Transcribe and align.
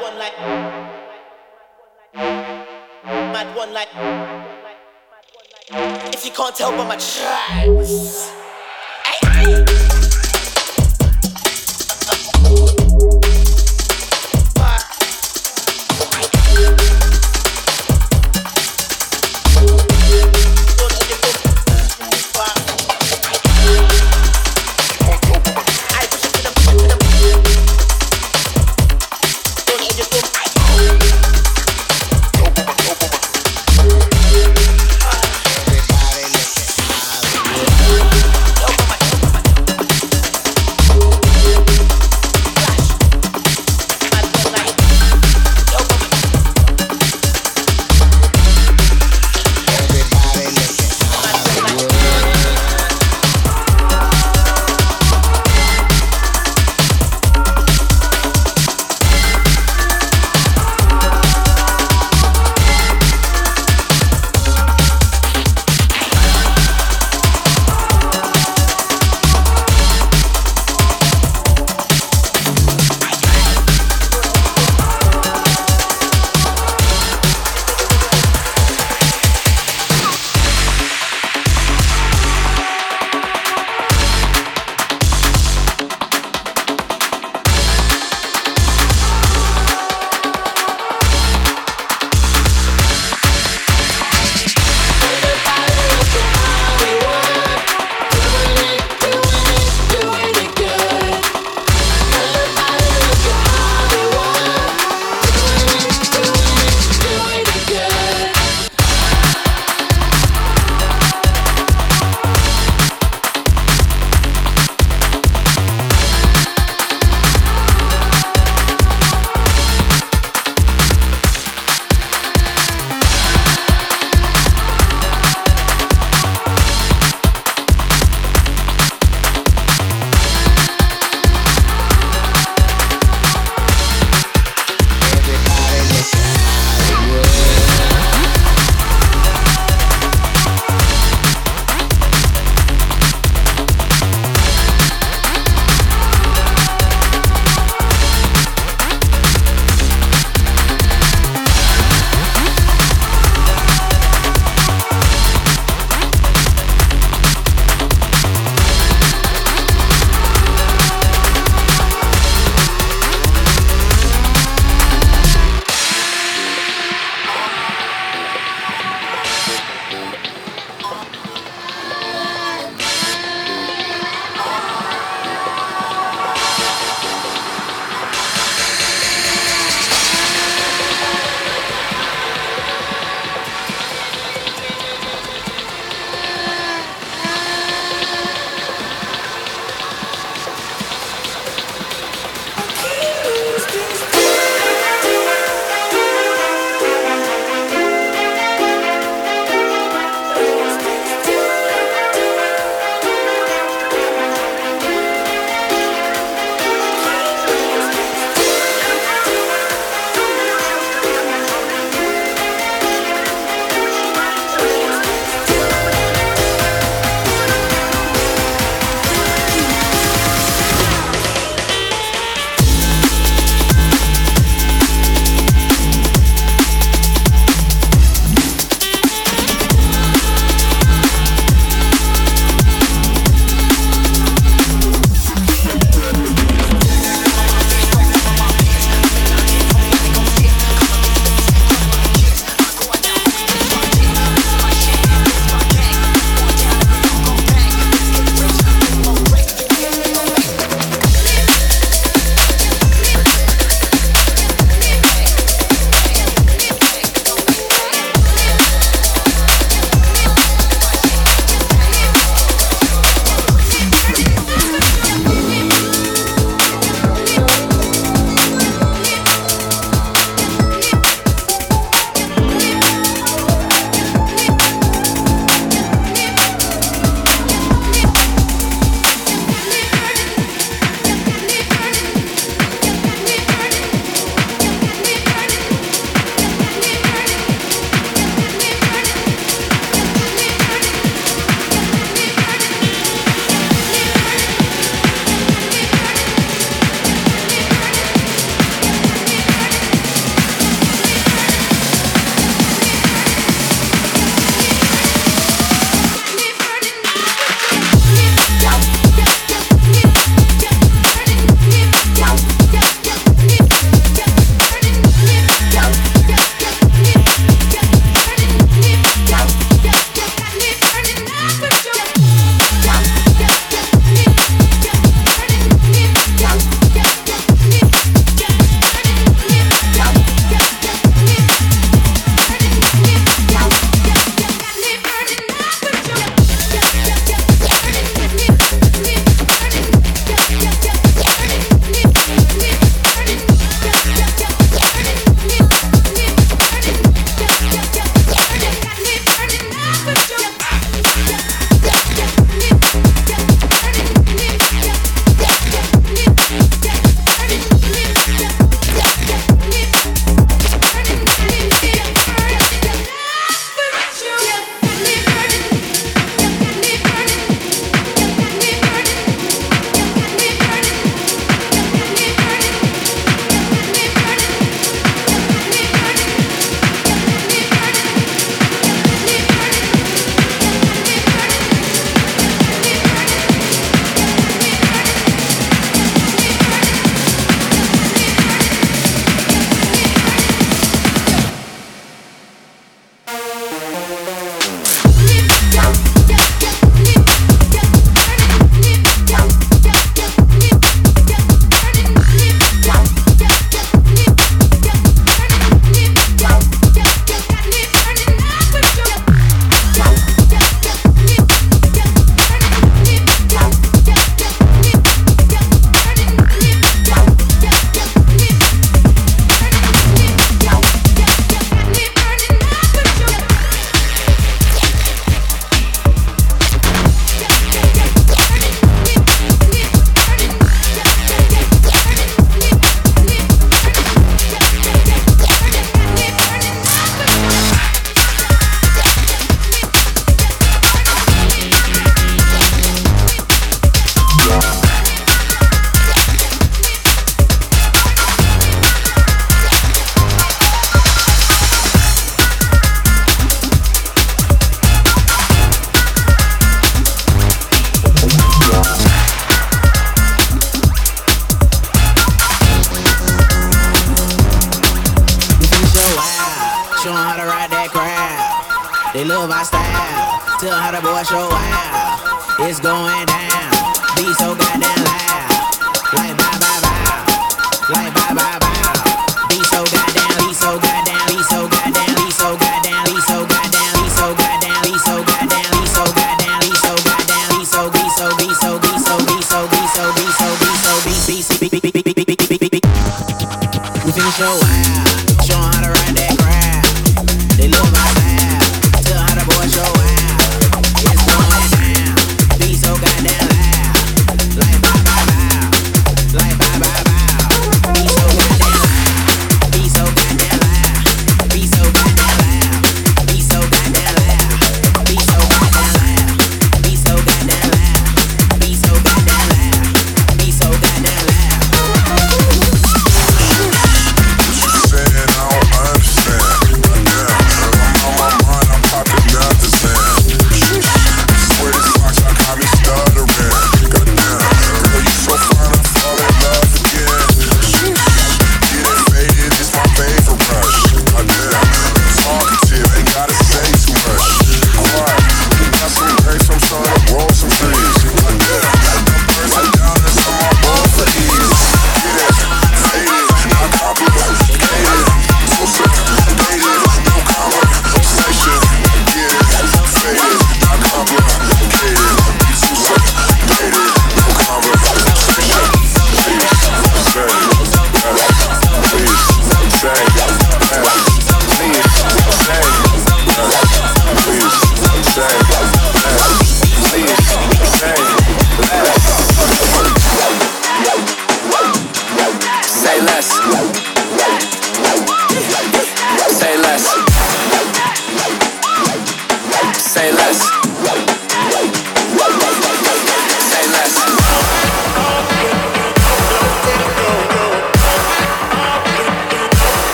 one 0.00 0.18
like 0.18 0.36
mad 3.32 3.56
one 3.56 3.72
like 3.72 3.88
if 6.14 6.24
you 6.24 6.30
can't 6.32 6.54
tell 6.54 6.70
by 6.72 6.86
my 6.86 6.96
tracks. 6.96 8.43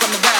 From 0.00 0.12
the 0.12 0.18
balance. 0.18 0.39